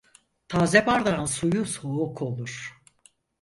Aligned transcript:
Taze 0.49 0.85
bardağın 0.85 1.25
suyu 1.25 1.65
soğuk 1.65 2.21
olur. 2.21 2.81